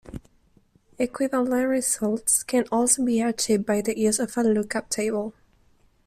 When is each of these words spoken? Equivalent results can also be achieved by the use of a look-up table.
Equivalent 0.97 1.67
results 1.67 2.41
can 2.41 2.65
also 2.71 3.05
be 3.05 3.21
achieved 3.21 3.67
by 3.67 3.81
the 3.81 3.95
use 3.99 4.17
of 4.17 4.35
a 4.35 4.41
look-up 4.41 4.89
table. 4.89 5.35